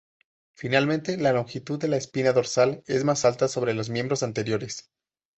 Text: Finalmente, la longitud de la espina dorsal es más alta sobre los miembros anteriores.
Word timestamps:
Finalmente, 0.55 1.15
la 1.17 1.31
longitud 1.31 1.79
de 1.79 1.87
la 1.87 1.95
espina 1.97 2.31
dorsal 2.33 2.81
es 2.87 3.03
más 3.03 3.23
alta 3.23 3.47
sobre 3.47 3.75
los 3.75 3.91
miembros 3.91 4.23
anteriores. 4.23 4.89